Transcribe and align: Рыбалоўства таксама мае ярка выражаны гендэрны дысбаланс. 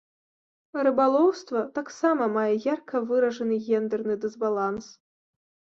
Рыбалоўства 0.87 1.61
таксама 1.77 2.31
мае 2.39 2.49
ярка 2.73 3.05
выражаны 3.13 3.55
гендэрны 3.71 4.13
дысбаланс. 4.27 4.85